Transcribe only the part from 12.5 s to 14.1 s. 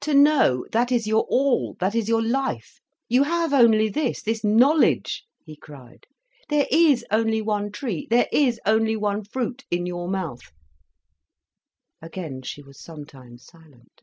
was some time silent.